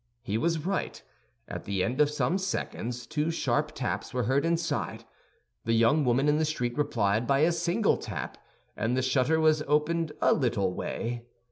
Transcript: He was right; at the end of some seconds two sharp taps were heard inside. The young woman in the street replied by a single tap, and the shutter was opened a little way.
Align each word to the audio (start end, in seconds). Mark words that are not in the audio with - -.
He 0.23 0.35
was 0.35 0.65
right; 0.65 0.99
at 1.47 1.65
the 1.65 1.83
end 1.83 2.01
of 2.01 2.09
some 2.09 2.39
seconds 2.39 3.05
two 3.05 3.29
sharp 3.29 3.71
taps 3.75 4.15
were 4.15 4.23
heard 4.23 4.45
inside. 4.47 5.03
The 5.65 5.73
young 5.73 6.03
woman 6.05 6.27
in 6.27 6.39
the 6.39 6.43
street 6.45 6.75
replied 6.75 7.27
by 7.27 7.41
a 7.41 7.51
single 7.51 7.97
tap, 7.97 8.39
and 8.75 8.97
the 8.97 9.03
shutter 9.03 9.39
was 9.39 9.61
opened 9.67 10.13
a 10.19 10.33
little 10.33 10.73
way. 10.73 11.27